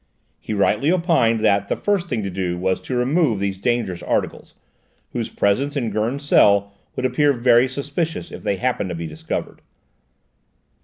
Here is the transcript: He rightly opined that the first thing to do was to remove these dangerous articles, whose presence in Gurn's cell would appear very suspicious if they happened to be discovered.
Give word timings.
He 0.39 0.55
rightly 0.55 0.91
opined 0.91 1.41
that 1.41 1.67
the 1.67 1.75
first 1.75 2.07
thing 2.09 2.23
to 2.23 2.31
do 2.31 2.57
was 2.57 2.81
to 2.81 2.95
remove 2.95 3.39
these 3.39 3.59
dangerous 3.59 4.01
articles, 4.01 4.55
whose 5.13 5.29
presence 5.29 5.77
in 5.77 5.91
Gurn's 5.91 6.25
cell 6.27 6.73
would 6.95 7.05
appear 7.05 7.33
very 7.33 7.67
suspicious 7.69 8.31
if 8.31 8.41
they 8.41 8.55
happened 8.55 8.89
to 8.89 8.95
be 8.95 9.05
discovered. 9.05 9.61